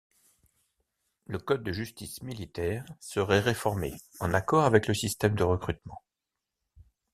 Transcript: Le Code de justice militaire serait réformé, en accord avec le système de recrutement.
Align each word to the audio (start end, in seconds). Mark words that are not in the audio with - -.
Le 1.27 1.37
Code 1.37 1.61
de 1.61 1.71
justice 1.71 2.23
militaire 2.23 2.83
serait 2.99 3.39
réformé, 3.39 3.93
en 4.19 4.33
accord 4.33 4.63
avec 4.65 4.87
le 4.87 4.95
système 4.95 5.35
de 5.35 5.43
recrutement. 5.43 6.01